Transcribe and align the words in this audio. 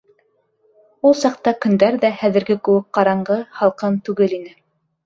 Ул 1.09 1.13
саҡта 1.19 1.53
көндәр 1.67 1.99
ҙә 2.07 2.13
хәҙерге 2.23 2.59
кеүек 2.69 2.89
ҡараңғы, 2.99 3.39
һалҡын 3.61 4.05
түгел 4.11 4.41
ине. 4.43 4.61